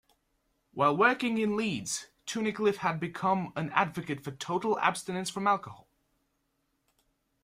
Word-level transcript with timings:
While 0.73 0.97
working 0.97 1.37
in 1.37 1.55
Leeds, 1.55 2.07
Tunnicliff 2.25 2.77
had 2.77 2.99
become 2.99 3.53
an 3.55 3.69
advocate 3.69 4.23
for 4.23 4.31
total 4.31 4.79
abstinence 4.79 5.29
from 5.29 5.45
alcohol. 5.45 5.87